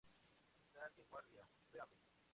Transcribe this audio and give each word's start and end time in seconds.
Estar 0.63 0.87
en 0.97 1.05
guardia, 1.11 1.45
Raven. 1.75 1.99